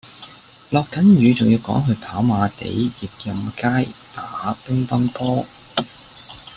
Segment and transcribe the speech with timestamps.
[0.71, 3.51] 落緊雨仲要趕住去跑馬地奕蔭
[3.85, 5.45] 街打乒乓波